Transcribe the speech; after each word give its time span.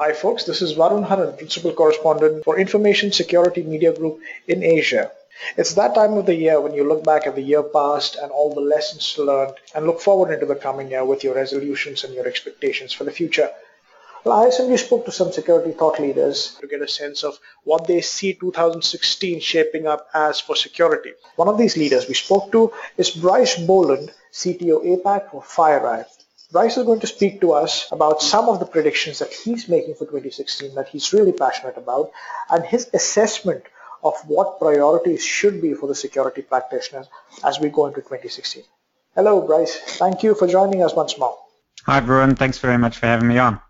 Hi 0.00 0.14
folks, 0.14 0.44
this 0.44 0.62
is 0.62 0.76
Varun 0.76 1.06
Haran, 1.06 1.36
Principal 1.36 1.74
Correspondent 1.74 2.42
for 2.42 2.58
Information 2.58 3.12
Security 3.12 3.62
Media 3.62 3.92
Group 3.92 4.20
in 4.48 4.62
Asia. 4.62 5.12
It's 5.58 5.74
that 5.74 5.94
time 5.94 6.14
of 6.14 6.24
the 6.24 6.34
year 6.34 6.58
when 6.58 6.72
you 6.72 6.88
look 6.88 7.04
back 7.04 7.26
at 7.26 7.34
the 7.34 7.42
year 7.42 7.62
past 7.62 8.16
and 8.16 8.30
all 8.32 8.54
the 8.54 8.62
lessons 8.62 9.18
learned 9.18 9.56
and 9.74 9.84
look 9.84 10.00
forward 10.00 10.32
into 10.32 10.46
the 10.46 10.54
coming 10.54 10.90
year 10.90 11.04
with 11.04 11.22
your 11.22 11.34
resolutions 11.34 12.02
and 12.02 12.14
your 12.14 12.26
expectations 12.26 12.94
for 12.94 13.04
the 13.04 13.12
future. 13.12 13.50
Well, 14.24 14.40
I 14.40 14.46
recently 14.46 14.78
spoke 14.78 15.04
to 15.04 15.12
some 15.12 15.32
security 15.32 15.72
thought 15.72 16.00
leaders 16.00 16.56
to 16.62 16.66
get 16.66 16.80
a 16.80 16.88
sense 16.88 17.22
of 17.22 17.38
what 17.64 17.86
they 17.86 18.00
see 18.00 18.32
2016 18.32 19.40
shaping 19.40 19.86
up 19.86 20.08
as 20.14 20.40
for 20.40 20.56
security. 20.56 21.12
One 21.36 21.48
of 21.48 21.58
these 21.58 21.76
leaders 21.76 22.08
we 22.08 22.14
spoke 22.14 22.50
to 22.52 22.72
is 22.96 23.10
Bryce 23.10 23.58
Boland, 23.58 24.10
CTO 24.32 24.82
APAC 24.82 25.30
for 25.30 25.42
FireEye. 25.42 26.06
Bryce 26.52 26.76
is 26.76 26.84
going 26.84 26.98
to 27.00 27.06
speak 27.06 27.40
to 27.42 27.52
us 27.52 27.86
about 27.92 28.20
some 28.20 28.48
of 28.48 28.58
the 28.58 28.66
predictions 28.66 29.20
that 29.20 29.32
he's 29.32 29.68
making 29.68 29.94
for 29.94 30.04
2016 30.04 30.74
that 30.74 30.88
he's 30.88 31.12
really 31.12 31.32
passionate 31.32 31.76
about 31.76 32.10
and 32.50 32.64
his 32.64 32.90
assessment 32.92 33.62
of 34.02 34.14
what 34.26 34.58
priorities 34.58 35.24
should 35.24 35.62
be 35.62 35.74
for 35.74 35.86
the 35.86 35.94
security 35.94 36.42
practitioners 36.42 37.06
as 37.44 37.60
we 37.60 37.68
go 37.68 37.86
into 37.86 38.00
2016. 38.00 38.64
Hello, 39.14 39.46
Bryce. 39.46 39.78
Thank 39.98 40.24
you 40.24 40.34
for 40.34 40.48
joining 40.48 40.82
us 40.82 40.92
once 40.92 41.16
more. 41.18 41.38
Hi, 41.86 41.98
everyone. 41.98 42.34
Thanks 42.34 42.58
very 42.58 42.78
much 42.78 42.98
for 42.98 43.06
having 43.06 43.28
me 43.28 43.38
on. 43.38 43.60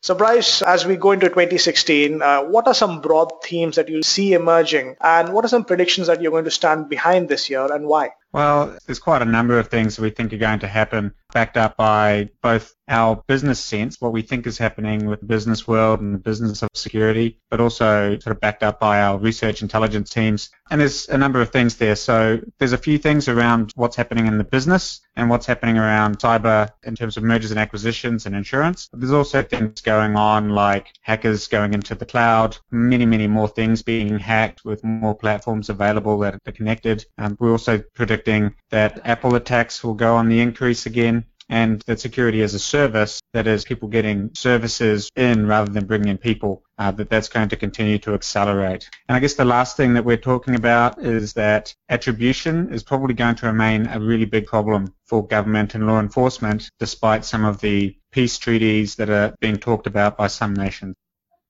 So, 0.00 0.14
Bryce, 0.14 0.62
as 0.62 0.86
we 0.86 0.94
go 0.94 1.10
into 1.10 1.28
2016, 1.28 2.22
uh, 2.22 2.42
what 2.42 2.68
are 2.68 2.74
some 2.74 3.00
broad 3.00 3.42
themes 3.42 3.74
that 3.76 3.88
you 3.88 4.04
see 4.04 4.34
emerging, 4.34 4.96
and 5.00 5.32
what 5.32 5.44
are 5.44 5.48
some 5.48 5.64
predictions 5.64 6.06
that 6.06 6.22
you're 6.22 6.30
going 6.30 6.44
to 6.44 6.50
stand 6.52 6.88
behind 6.88 7.28
this 7.28 7.50
year, 7.50 7.72
and 7.72 7.86
why? 7.86 8.10
Well, 8.36 8.76
there's 8.84 8.98
quite 8.98 9.22
a 9.22 9.24
number 9.24 9.58
of 9.58 9.68
things 9.68 9.96
that 9.96 10.02
we 10.02 10.10
think 10.10 10.30
are 10.30 10.36
going 10.36 10.58
to 10.58 10.66
happen, 10.66 11.14
backed 11.32 11.56
up 11.56 11.78
by 11.78 12.28
both 12.42 12.74
our 12.88 13.16
business 13.26 13.58
sense, 13.58 13.98
what 13.98 14.12
we 14.12 14.22
think 14.22 14.46
is 14.46 14.58
happening 14.58 15.06
with 15.06 15.20
the 15.20 15.26
business 15.26 15.66
world 15.66 16.00
and 16.00 16.14
the 16.14 16.18
business 16.18 16.62
of 16.62 16.68
security, 16.74 17.40
but 17.50 17.60
also 17.60 18.18
sort 18.18 18.36
of 18.36 18.40
backed 18.40 18.62
up 18.62 18.78
by 18.78 19.00
our 19.00 19.18
research 19.18 19.62
intelligence 19.62 20.10
teams. 20.10 20.50
And 20.70 20.80
there's 20.80 21.08
a 21.08 21.16
number 21.16 21.40
of 21.40 21.50
things 21.50 21.76
there. 21.76 21.96
So 21.96 22.40
there's 22.58 22.72
a 22.72 22.78
few 22.78 22.98
things 22.98 23.26
around 23.28 23.72
what's 23.74 23.96
happening 23.96 24.26
in 24.26 24.38
the 24.38 24.44
business 24.44 25.00
and 25.16 25.30
what's 25.30 25.46
happening 25.46 25.78
around 25.78 26.18
cyber 26.18 26.68
in 26.84 26.94
terms 26.94 27.16
of 27.16 27.22
mergers 27.22 27.50
and 27.50 27.58
acquisitions 27.58 28.26
and 28.26 28.36
insurance. 28.36 28.88
But 28.90 29.00
there's 29.00 29.12
also 29.12 29.42
things 29.42 29.80
going 29.80 30.14
on 30.14 30.50
like 30.50 30.92
hackers 31.00 31.48
going 31.48 31.72
into 31.72 31.94
the 31.94 32.06
cloud, 32.06 32.56
many, 32.70 33.06
many 33.06 33.26
more 33.26 33.48
things 33.48 33.82
being 33.82 34.18
hacked 34.18 34.64
with 34.64 34.84
more 34.84 35.14
platforms 35.14 35.70
available 35.70 36.18
that 36.18 36.34
are 36.46 36.52
connected. 36.52 37.04
Um, 37.18 37.36
we 37.40 37.48
also 37.48 37.82
predict 37.94 38.25
predicting 38.26 38.56
that 38.70 39.00
Apple 39.04 39.34
attacks 39.36 39.84
will 39.84 39.94
go 39.94 40.16
on 40.16 40.28
the 40.28 40.40
increase 40.40 40.86
again 40.86 41.24
and 41.48 41.80
that 41.86 42.00
security 42.00 42.42
as 42.42 42.54
a 42.54 42.58
service, 42.58 43.20
that 43.32 43.46
is 43.46 43.64
people 43.64 43.88
getting 43.88 44.30
services 44.34 45.08
in 45.14 45.46
rather 45.46 45.70
than 45.70 45.86
bringing 45.86 46.08
in 46.08 46.18
people, 46.18 46.64
uh, 46.78 46.90
that 46.90 47.08
that's 47.08 47.28
going 47.28 47.48
to 47.48 47.56
continue 47.56 47.98
to 47.98 48.14
accelerate. 48.14 48.90
And 49.08 49.14
I 49.14 49.20
guess 49.20 49.34
the 49.34 49.44
last 49.44 49.76
thing 49.76 49.94
that 49.94 50.04
we're 50.04 50.16
talking 50.16 50.56
about 50.56 51.00
is 51.00 51.34
that 51.34 51.72
attribution 51.88 52.72
is 52.72 52.82
probably 52.82 53.14
going 53.14 53.36
to 53.36 53.46
remain 53.46 53.86
a 53.86 54.00
really 54.00 54.24
big 54.24 54.46
problem 54.46 54.92
for 55.04 55.24
government 55.24 55.76
and 55.76 55.86
law 55.86 56.00
enforcement, 56.00 56.68
despite 56.80 57.24
some 57.24 57.44
of 57.44 57.60
the 57.60 57.96
peace 58.10 58.38
treaties 58.38 58.96
that 58.96 59.08
are 59.08 59.32
being 59.40 59.56
talked 59.56 59.86
about 59.86 60.16
by 60.16 60.26
some 60.26 60.52
nations. 60.52 60.96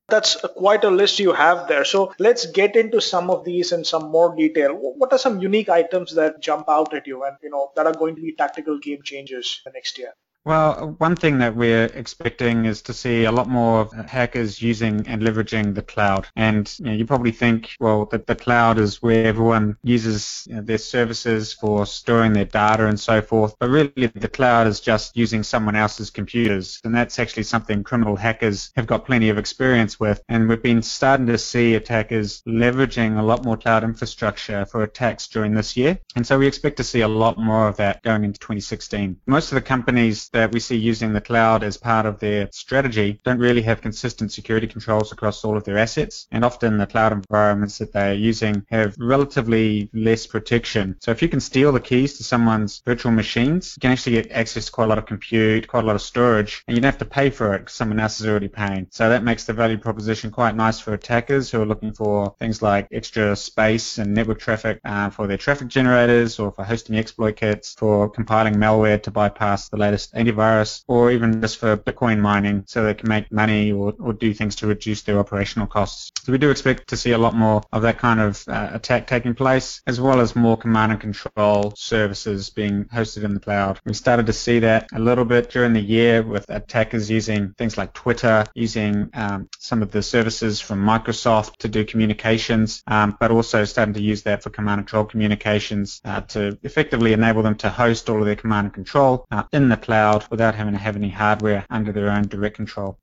That's 0.08 0.34
quite 0.56 0.82
a 0.82 0.90
list 0.90 1.20
you 1.20 1.32
have 1.32 1.68
there. 1.68 1.84
So 1.84 2.12
let's 2.18 2.46
get 2.46 2.74
into 2.74 3.00
some 3.00 3.30
of 3.30 3.44
these 3.44 3.70
in 3.70 3.84
some 3.84 4.10
more 4.10 4.34
detail. 4.34 4.74
What 4.74 5.12
are 5.12 5.18
some 5.18 5.40
unique 5.40 5.68
items 5.68 6.14
that 6.16 6.40
jump 6.40 6.68
out 6.68 6.92
at 6.92 7.06
you 7.06 7.22
and 7.24 7.36
you 7.42 7.50
know 7.50 7.70
that 7.76 7.86
are 7.86 7.94
going 7.94 8.16
to 8.16 8.22
be 8.22 8.34
tactical 8.34 8.78
game 8.78 9.02
changers 9.02 9.62
next 9.72 9.98
year? 9.98 10.12
Well, 10.46 10.94
one 10.98 11.16
thing 11.16 11.38
that 11.38 11.56
we're 11.56 11.86
expecting 11.86 12.66
is 12.66 12.80
to 12.82 12.92
see 12.92 13.24
a 13.24 13.32
lot 13.32 13.48
more 13.48 13.80
of 13.80 13.92
hackers 13.92 14.62
using 14.62 15.04
and 15.08 15.20
leveraging 15.20 15.74
the 15.74 15.82
cloud. 15.82 16.28
And 16.36 16.72
you, 16.78 16.84
know, 16.84 16.92
you 16.92 17.04
probably 17.04 17.32
think, 17.32 17.74
well, 17.80 18.04
that 18.12 18.28
the 18.28 18.36
cloud 18.36 18.78
is 18.78 19.02
where 19.02 19.26
everyone 19.26 19.76
uses 19.82 20.46
you 20.48 20.54
know, 20.54 20.62
their 20.62 20.78
services 20.78 21.52
for 21.52 21.84
storing 21.84 22.32
their 22.32 22.44
data 22.44 22.86
and 22.86 23.00
so 23.00 23.20
forth. 23.22 23.56
But 23.58 23.70
really, 23.70 24.06
the 24.06 24.28
cloud 24.28 24.68
is 24.68 24.78
just 24.78 25.16
using 25.16 25.42
someone 25.42 25.74
else's 25.74 26.10
computers. 26.10 26.80
And 26.84 26.94
that's 26.94 27.18
actually 27.18 27.42
something 27.42 27.82
criminal 27.82 28.14
hackers 28.14 28.70
have 28.76 28.86
got 28.86 29.04
plenty 29.04 29.30
of 29.30 29.38
experience 29.38 29.98
with. 29.98 30.22
And 30.28 30.48
we've 30.48 30.62
been 30.62 30.80
starting 30.80 31.26
to 31.26 31.38
see 31.38 31.74
attackers 31.74 32.42
leveraging 32.42 33.18
a 33.18 33.22
lot 33.22 33.44
more 33.44 33.56
cloud 33.56 33.82
infrastructure 33.82 34.64
for 34.64 34.84
attacks 34.84 35.26
during 35.26 35.54
this 35.54 35.76
year. 35.76 35.98
And 36.14 36.24
so 36.24 36.38
we 36.38 36.46
expect 36.46 36.76
to 36.76 36.84
see 36.84 37.00
a 37.00 37.08
lot 37.08 37.36
more 37.36 37.66
of 37.66 37.78
that 37.78 38.04
going 38.04 38.22
into 38.22 38.38
2016. 38.38 39.16
Most 39.26 39.50
of 39.50 39.56
the 39.56 39.60
companies 39.60 40.30
that 40.36 40.52
we 40.52 40.60
see 40.60 40.76
using 40.76 41.14
the 41.14 41.20
cloud 41.20 41.64
as 41.64 41.78
part 41.78 42.04
of 42.04 42.20
their 42.20 42.48
strategy 42.52 43.18
don't 43.24 43.38
really 43.38 43.62
have 43.62 43.80
consistent 43.80 44.30
security 44.30 44.66
controls 44.66 45.10
across 45.10 45.44
all 45.44 45.56
of 45.56 45.64
their 45.64 45.78
assets. 45.78 46.26
And 46.30 46.44
often 46.44 46.76
the 46.76 46.86
cloud 46.86 47.12
environments 47.12 47.78
that 47.78 47.92
they're 47.92 48.12
using 48.12 48.66
have 48.70 48.94
relatively 48.98 49.88
less 49.94 50.26
protection. 50.26 50.96
So 51.00 51.10
if 51.10 51.22
you 51.22 51.28
can 51.28 51.40
steal 51.40 51.72
the 51.72 51.80
keys 51.80 52.18
to 52.18 52.24
someone's 52.24 52.82
virtual 52.84 53.12
machines, 53.12 53.74
you 53.76 53.80
can 53.80 53.92
actually 53.92 54.16
get 54.16 54.30
access 54.30 54.66
to 54.66 54.72
quite 54.72 54.84
a 54.84 54.88
lot 54.88 54.98
of 54.98 55.06
compute, 55.06 55.68
quite 55.68 55.84
a 55.84 55.86
lot 55.86 55.96
of 55.96 56.02
storage, 56.02 56.62
and 56.68 56.76
you 56.76 56.82
don't 56.82 56.92
have 56.92 56.98
to 56.98 57.06
pay 57.06 57.30
for 57.30 57.54
it 57.54 57.60
because 57.60 57.74
someone 57.74 57.98
else 57.98 58.20
is 58.20 58.26
already 58.26 58.48
paying. 58.48 58.86
So 58.90 59.08
that 59.08 59.24
makes 59.24 59.44
the 59.44 59.54
value 59.54 59.78
proposition 59.78 60.30
quite 60.30 60.54
nice 60.54 60.78
for 60.80 60.92
attackers 60.92 61.50
who 61.50 61.62
are 61.62 61.66
looking 61.66 61.94
for 61.94 62.34
things 62.38 62.60
like 62.60 62.88
extra 62.92 63.34
space 63.36 63.96
and 63.96 64.12
network 64.12 64.38
traffic 64.38 64.80
uh, 64.84 65.08
for 65.08 65.26
their 65.26 65.38
traffic 65.38 65.68
generators 65.68 66.38
or 66.38 66.52
for 66.52 66.64
hosting 66.64 66.96
exploit 66.96 67.36
kits, 67.36 67.74
for 67.78 68.10
compiling 68.10 68.54
malware 68.56 69.02
to 69.02 69.10
bypass 69.10 69.70
the 69.70 69.78
latest 69.78 70.10
antivirus 70.26 70.84
or 70.86 71.10
even 71.10 71.40
just 71.40 71.58
for 71.58 71.76
Bitcoin 71.76 72.20
mining 72.20 72.64
so 72.66 72.84
they 72.84 72.94
can 72.94 73.08
make 73.08 73.30
money 73.32 73.72
or, 73.72 73.94
or 73.98 74.12
do 74.12 74.32
things 74.34 74.56
to 74.56 74.66
reduce 74.66 75.02
their 75.02 75.18
operational 75.18 75.66
costs. 75.66 76.10
So 76.22 76.32
we 76.32 76.38
do 76.38 76.50
expect 76.50 76.88
to 76.88 76.96
see 76.96 77.12
a 77.12 77.18
lot 77.18 77.34
more 77.34 77.62
of 77.72 77.82
that 77.82 77.98
kind 77.98 78.20
of 78.20 78.44
uh, 78.48 78.70
attack 78.72 79.06
taking 79.06 79.34
place 79.34 79.82
as 79.86 80.00
well 80.00 80.20
as 80.20 80.34
more 80.34 80.56
command 80.56 80.92
and 80.92 81.00
control 81.00 81.72
services 81.76 82.50
being 82.50 82.84
hosted 82.86 83.24
in 83.24 83.34
the 83.34 83.40
cloud. 83.40 83.80
We 83.84 83.94
started 83.94 84.26
to 84.26 84.32
see 84.32 84.58
that 84.60 84.88
a 84.92 84.98
little 84.98 85.24
bit 85.24 85.50
during 85.50 85.72
the 85.72 85.80
year 85.80 86.22
with 86.22 86.48
attackers 86.48 87.10
using 87.10 87.52
things 87.58 87.78
like 87.78 87.92
Twitter, 87.92 88.44
using 88.54 89.10
um, 89.14 89.48
some 89.58 89.82
of 89.82 89.90
the 89.90 90.02
services 90.02 90.60
from 90.60 90.84
Microsoft 90.84 91.56
to 91.58 91.68
do 91.68 91.84
communications, 91.84 92.82
um, 92.86 93.16
but 93.20 93.30
also 93.30 93.64
starting 93.64 93.94
to 93.94 94.02
use 94.02 94.22
that 94.22 94.42
for 94.42 94.50
command 94.50 94.80
and 94.80 94.86
control 94.86 95.04
communications 95.04 96.00
uh, 96.04 96.20
to 96.22 96.58
effectively 96.62 97.12
enable 97.12 97.42
them 97.42 97.56
to 97.56 97.68
host 97.68 98.08
all 98.08 98.20
of 98.20 98.26
their 98.26 98.36
command 98.36 98.66
and 98.66 98.74
control 98.74 99.26
uh, 99.30 99.42
in 99.52 99.68
the 99.68 99.76
cloud 99.76 100.15
without 100.30 100.54
having 100.54 100.72
to 100.72 100.78
have 100.78 100.96
any 100.96 101.10
hardware 101.10 101.66
under 101.70 101.92
their 101.92 102.10
own 102.10 102.28
direct 102.28 102.56
control. 102.56 102.98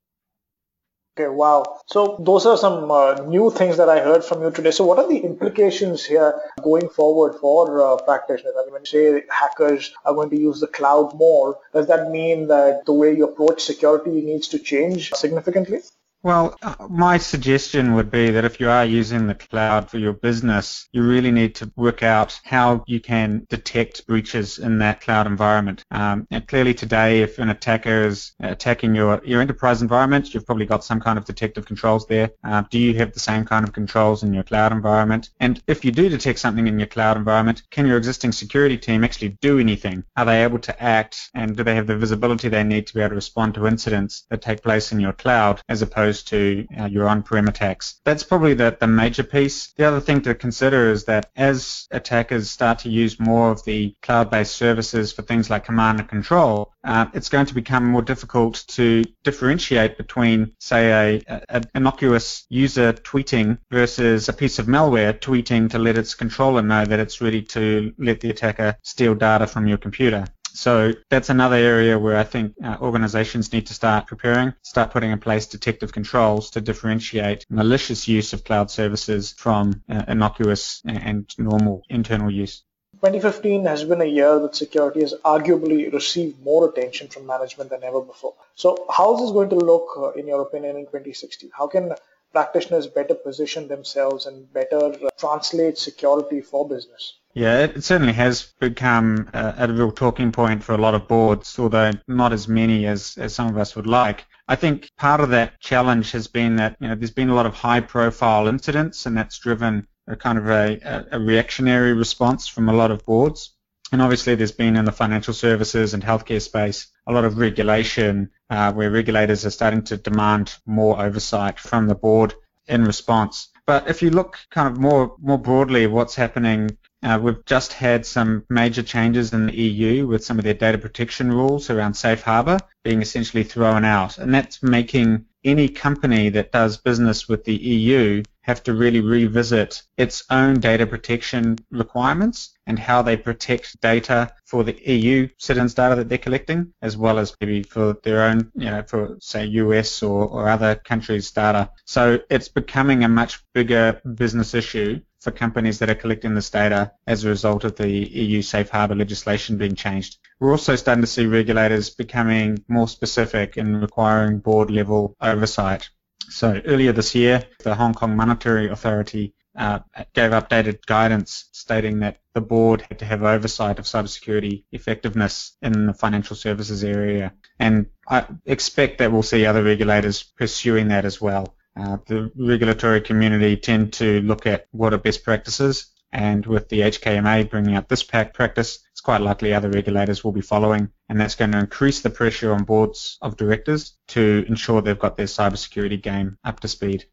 Okay, 1.16 1.30
wow. 1.30 1.80
So 1.86 2.18
those 2.20 2.48
are 2.48 2.58
some 2.58 2.90
uh, 2.90 3.14
new 3.28 3.52
things 3.52 3.78
that 3.78 3.88
I 3.88 4.00
heard 4.00 4.24
from 4.24 4.42
you 4.42 4.50
today. 4.50 4.72
So 4.72 4.84
what 4.84 4.98
are 4.98 5.08
the 5.08 5.20
implications 5.20 6.04
here 6.04 6.42
going 6.64 6.90
forward 6.90 7.36
for 7.40 7.82
uh, 7.86 7.98
practitioners? 7.98 8.56
I 8.58 8.64
mean, 8.64 8.74
when 8.74 8.82
you 8.82 8.86
say 8.88 9.24
hackers 9.30 9.94
are 10.06 10.16
going 10.16 10.32
to 10.32 10.40
use 10.40 10.60
the 10.60 10.66
cloud 10.66 11.14
more, 11.14 11.60
does 11.72 11.86
that 11.88 12.10
mean 12.10 12.48
that 12.48 12.86
the 12.88 12.94
way 12.94 13.16
you 13.16 13.26
approach 13.26 13.62
security 13.62 14.10
needs 14.10 14.48
to 14.50 14.58
change 14.58 15.14
significantly? 15.14 15.82
Well, 16.24 16.56
uh, 16.62 16.88
my 16.90 17.18
suggestion 17.18 17.96
would 17.96 18.10
be 18.10 18.32
that 18.32 18.46
if 18.46 18.62
you 18.62 18.70
are 18.70 18.86
using 18.86 19.28
the 19.28 19.36
cloud 19.36 19.92
for 19.92 19.98
your 19.98 20.14
business, 20.14 20.88
you 20.94 21.04
really 21.04 21.32
need 21.32 21.56
to 21.56 21.70
work 21.76 22.02
out 22.02 22.40
how 22.46 22.86
you 22.88 23.02
can 23.02 23.46
detect 23.50 24.08
breaches 24.08 24.58
in 24.58 24.78
that 24.78 25.02
cloud 25.02 25.28
environment. 25.28 25.84
Um, 25.92 26.26
clearly 26.48 26.76
today, 26.76 27.24
if 27.24 27.40
an 27.40 27.50
attacker 27.50 28.06
is 28.06 28.32
attacking 28.40 28.96
your, 28.96 29.22
your 29.26 29.42
enterprise 29.42 29.82
environment, 29.82 30.34
you've 30.34 30.46
probably 30.46 30.66
got 30.66 30.86
some 30.86 31.02
kind 31.02 31.18
of 31.18 31.26
detective 31.26 31.66
controls 31.66 32.08
there. 32.08 32.30
Uh, 32.42 32.64
do 32.72 32.80
you 32.80 32.94
have 33.00 33.12
the 33.12 33.20
same 33.20 33.44
kind 33.44 33.66
of 33.68 33.74
controls 33.74 34.24
in 34.24 34.34
your 34.34 34.44
cloud 34.44 34.72
environment? 34.72 35.30
And 35.42 35.62
if 35.68 35.84
you 35.84 35.92
do 35.92 36.08
detect 36.08 36.40
something 36.40 36.68
in 36.68 36.80
your 36.80 36.88
cloud 36.88 37.18
environment, 37.18 37.64
can 37.70 37.86
your 37.86 37.98
existing 37.98 38.32
security 38.32 38.78
team 38.78 39.04
actually 39.04 39.38
do 39.42 39.60
anything? 39.60 40.06
Are 40.16 40.24
they 40.24 40.46
able 40.46 40.60
to 40.60 40.82
act? 40.82 41.32
And 41.34 41.58
do 41.58 41.66
they 41.66 41.76
have 41.76 41.88
the 41.88 41.98
visibility 41.98 42.48
they 42.48 42.64
need 42.64 42.88
to 42.88 42.94
be 42.94 43.02
able 43.02 43.10
to 43.10 43.16
respond 43.16 43.56
to 43.56 43.68
incidents 43.68 44.26
that 44.30 44.42
take 44.42 44.64
place 44.64 44.94
in 44.94 45.02
your 45.02 45.12
cloud 45.12 45.60
as 45.68 45.82
opposed 45.82 46.13
opposed 46.14 46.28
to 46.28 46.68
uh, 46.80 46.86
your 46.86 47.08
on-prem 47.08 47.48
attacks. 47.48 48.00
That's 48.04 48.24
probably 48.24 48.54
the, 48.54 48.78
the 48.80 48.88
major 48.88 49.24
piece. 49.24 49.74
The 49.74 49.86
other 49.86 50.00
thing 50.00 50.22
to 50.22 50.36
consider 50.36 50.92
is 50.92 51.06
that 51.06 51.32
as 51.36 51.88
attackers 51.92 52.52
start 52.52 52.80
to 52.80 52.90
use 52.90 53.20
more 53.20 53.52
of 53.52 53.64
the 53.66 53.96
cloud-based 54.02 54.56
services 54.56 55.12
for 55.12 55.24
things 55.24 55.50
like 55.50 55.66
command 55.66 56.00
and 56.00 56.10
control, 56.10 56.74
uh, 56.84 57.08
it's 57.14 57.30
going 57.30 57.48
to 57.48 57.56
become 57.56 57.86
more 57.86 58.02
difficult 58.02 58.64
to 58.68 59.04
differentiate 59.24 59.98
between, 59.98 60.54
say, 60.60 61.22
an 61.50 61.64
innocuous 61.74 62.46
user 62.50 62.94
tweeting 62.94 63.58
versus 63.72 64.30
a 64.30 64.34
piece 64.34 64.60
of 64.60 64.68
malware 64.68 65.18
tweeting 65.18 65.70
to 65.70 65.80
let 65.80 65.98
its 65.98 66.14
controller 66.14 66.62
know 66.62 66.86
that 66.86 67.00
it's 67.00 67.22
ready 67.22 67.42
to 67.42 67.94
let 67.98 68.20
the 68.20 68.30
attacker 68.30 68.76
steal 68.84 69.16
data 69.16 69.48
from 69.48 69.68
your 69.68 69.78
computer. 69.78 70.26
So 70.56 70.94
that's 71.10 71.30
another 71.30 71.56
area 71.56 71.98
where 71.98 72.16
I 72.16 72.24
think 72.24 72.54
uh, 72.64 72.78
organizations 72.80 73.52
need 73.52 73.66
to 73.68 73.74
start 73.74 74.06
preparing, 74.06 74.54
start 74.62 74.92
putting 74.92 75.10
in 75.12 75.20
place 75.20 75.48
detective 75.48 75.92
controls 75.92 76.52
to 76.52 76.62
differentiate 76.62 77.44
malicious 77.50 78.08
use 78.08 78.34
of 78.34 78.44
cloud 78.44 78.70
services 78.70 79.34
from 79.36 79.82
uh, 79.90 80.04
innocuous 80.08 80.82
and 80.86 81.28
normal 81.40 81.82
internal 81.90 82.30
use. 82.30 82.64
2015 82.98 83.66
has 83.66 83.84
been 83.84 84.02
a 84.02 84.06
year 84.06 84.40
that 84.40 84.56
security 84.56 85.02
has 85.02 85.16
arguably 85.26 85.92
received 85.92 86.42
more 86.44 86.70
attention 86.70 87.08
from 87.08 87.26
management 87.26 87.72
than 87.72 87.84
ever 87.84 88.00
before. 88.00 88.36
So, 88.56 88.86
how 88.90 89.16
is 89.16 89.22
this 89.22 89.32
going 89.32 89.50
to 89.50 89.56
look, 89.56 89.88
uh, 89.98 90.12
in 90.12 90.28
your 90.28 90.42
opinion, 90.42 90.78
in 90.78 90.86
2016? 90.86 91.50
How 91.52 91.68
can 91.68 91.96
practitioners 92.32 92.88
better 92.88 93.16
position 93.16 93.68
themselves 93.68 94.28
and 94.28 94.54
better 94.54 94.94
uh, 94.94 95.10
translate 95.18 95.80
security 95.80 96.42
for 96.42 96.70
business? 96.70 97.16
Yeah, 97.36 97.64
it 97.64 97.84
certainly 97.84 98.14
has 98.14 98.54
become 98.60 99.28
a, 99.34 99.56
a, 99.58 99.68
real 99.74 99.92
talking 99.92 100.32
point 100.32 100.64
for 100.64 100.74
a 100.74 100.78
lot 100.78 100.94
of 100.94 101.08
boards, 101.08 101.58
although 101.58 101.92
not 102.08 102.32
as 102.32 102.48
many 102.48 102.86
as, 102.86 103.18
as 103.18 103.34
some 103.34 103.48
of 103.48 103.58
us 103.58 103.76
would 103.76 103.88
like. 103.88 104.26
I 104.48 104.56
think 104.56 104.92
part 104.98 105.20
of 105.20 105.30
that 105.30 105.60
challenge 105.60 106.12
has 106.12 106.28
been 106.28 106.58
that 106.58 106.76
you 106.80 106.88
know 106.88 106.96
there's 106.96 107.10
been 107.12 107.30
a 107.30 107.36
lot 107.36 107.48
of 107.48 107.56
high-profile 107.56 108.48
incidents, 108.48 109.08
and 109.08 109.18
that's 109.18 109.40
driven 109.40 109.88
a 110.08 110.16
kind 110.16 110.38
of 110.38 110.48
a, 110.48 111.08
a 111.12 111.20
reactionary 111.20 111.94
response 111.94 112.48
from 112.48 112.70
a 112.70 112.74
lot 112.74 112.92
of 112.92 113.06
boards. 113.06 113.56
And 113.92 114.02
obviously, 114.02 114.36
there's 114.36 114.52
been 114.52 114.76
in 114.76 114.86
the 114.86 114.92
financial 114.92 115.34
services 115.34 115.94
and 115.94 116.04
healthcare 116.04 116.42
space 116.42 116.88
a 117.08 117.12
lot 117.12 117.26
of 117.26 117.38
regulation 117.38 118.30
uh, 118.50 118.72
where 118.74 118.92
regulators 118.92 119.46
are 119.46 119.50
starting 119.50 119.84
to 119.84 119.98
demand 119.98 120.56
more 120.66 121.02
oversight 121.02 121.60
from 121.60 121.88
the 121.88 121.96
board 121.96 122.34
in 122.68 122.86
response. 122.86 123.50
But 123.66 123.90
if 123.90 124.02
you 124.02 124.10
look 124.10 124.40
kind 124.52 124.68
of 124.68 124.78
more 124.80 125.16
more 125.22 125.38
broadly, 125.38 125.88
what's 125.88 126.16
happening 126.16 126.78
uh, 127.04 127.20
we've 127.22 127.44
just 127.46 127.74
had 127.74 128.06
some 128.06 128.46
major 128.50 128.82
changes 128.82 129.34
in 129.34 129.48
the 129.48 129.56
EU 129.56 130.08
with 130.08 130.24
some 130.24 130.40
of 130.40 130.46
their 130.46 130.54
data 130.54 130.78
protection 130.78 131.32
rules 131.32 131.70
around 131.70 131.94
safe 131.96 132.22
harbour 132.22 132.58
being 132.84 133.02
essentially 133.02 133.44
thrown 133.44 133.84
out. 133.84 134.18
And 134.18 134.34
that's 134.34 134.64
making 134.64 135.26
any 135.44 135.68
company 135.68 136.30
that 136.30 136.54
does 136.54 136.78
business 136.78 137.28
with 137.28 137.44
the 137.44 137.56
EU 137.56 138.24
have 138.44 138.62
to 138.64 138.74
really 138.74 139.02
revisit 139.02 139.82
its 139.98 140.24
own 140.30 140.60
data 140.60 140.86
protection 140.86 141.58
requirements 141.72 142.58
and 142.68 142.78
how 142.78 143.02
they 143.02 143.18
protect 143.18 143.80
data 143.82 144.32
for 144.46 144.64
the 144.64 144.78
EU 144.90 145.28
citizens' 145.38 145.74
data 145.74 145.96
that 145.96 146.10
they're 146.10 146.18
collecting, 146.18 146.74
as 146.82 146.96
well 146.96 147.20
as 147.20 147.36
maybe 147.42 147.64
for 147.64 147.98
their 148.04 148.24
own, 148.24 148.52
you 148.56 148.70
know, 148.70 148.84
for 148.84 149.18
say 149.20 149.46
US 149.46 150.04
or, 150.04 150.28
or 150.28 150.50
other 150.50 150.76
countries' 150.76 151.32
data. 151.32 151.70
So 151.86 152.20
it's 152.30 152.50
becoming 152.50 153.04
a 153.04 153.10
much 153.10 153.40
bigger 153.54 154.02
business 154.16 154.54
issue 154.54 155.02
for 155.22 155.32
companies 155.32 155.80
that 155.80 155.90
are 155.90 155.96
collecting 155.96 156.36
this 156.36 156.50
data 156.50 156.92
as 157.08 157.24
a 157.24 157.30
result 157.30 157.64
of 157.64 157.78
the 157.78 157.90
EU 157.90 158.42
safe 158.42 158.70
harbour 158.70 158.96
legislation 158.96 159.58
being 159.58 159.76
changed. 159.76 160.18
We're 160.40 160.52
also 160.52 160.76
starting 160.76 161.02
to 161.02 161.08
see 161.08 161.26
regulators 161.26 161.90
becoming 161.92 162.64
more 162.68 162.90
specific 162.90 163.56
and 163.56 163.82
requiring 163.82 164.40
board 164.40 164.70
level 164.70 165.16
oversight. 165.22 165.90
So 166.30 166.62
earlier 166.66 166.92
this 166.92 167.16
year, 167.16 167.44
the 167.64 167.76
Hong 167.76 167.94
Kong 167.94 168.16
Monetary 168.16 168.70
Authority 168.70 169.34
uh, 169.56 169.80
gave 170.14 170.32
updated 170.32 170.86
guidance 170.86 171.50
stating 171.52 172.00
that 172.00 172.20
the 172.34 172.42
board 172.42 172.82
had 172.82 173.00
to 173.00 173.06
have 173.06 173.24
oversight 173.24 173.80
of 173.80 173.86
cybersecurity 173.86 174.64
effectiveness 174.72 175.56
in 175.62 175.88
the 175.88 175.94
financial 175.94 176.36
services 176.36 176.84
area. 176.84 177.34
And 177.60 177.88
I 178.08 178.26
expect 178.46 178.98
that 178.98 179.12
we'll 179.12 179.24
see 179.24 179.46
other 179.46 179.64
regulators 179.64 180.24
pursuing 180.24 180.88
that 180.88 181.06
as 181.06 181.22
well. 181.22 181.56
Uh, 181.76 181.98
the 182.08 182.32
regulatory 182.36 183.02
community 183.02 183.58
tend 183.58 183.94
to 183.94 184.22
look 184.22 184.46
at 184.46 184.68
what 184.72 184.94
are 184.94 184.98
best 184.98 185.24
practices, 185.24 185.92
and 186.14 186.46
with 186.46 186.70
the 186.70 186.82
HKMA 186.82 187.50
bringing 187.50 187.76
out 187.76 187.90
this 187.90 188.04
pack 188.04 188.34
practice, 188.34 188.80
it's 188.92 189.02
quite 189.02 189.22
likely 189.22 189.54
other 189.54 189.70
regulators 189.70 190.24
will 190.24 190.32
be 190.32 190.42
following, 190.42 190.92
and 191.10 191.20
that's 191.20 191.36
going 191.36 191.52
to 191.52 191.60
increase 191.60 192.02
the 192.02 192.12
pressure 192.12 192.54
on 192.54 192.64
boards 192.64 193.18
of 193.22 193.36
directors 193.36 193.98
to 194.10 194.46
ensure 194.48 194.82
they've 194.82 194.98
got 194.98 195.18
their 195.18 195.26
cybersecurity 195.26 196.02
game 196.02 196.38
up 196.46 196.60
to 196.60 196.68
speed. 196.68 197.06